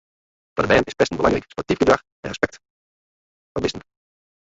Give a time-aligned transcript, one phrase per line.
[0.53, 2.61] Foar de bern is pesten belangryk, sportyf gedrach en respekt
[3.51, 3.89] foar bisten.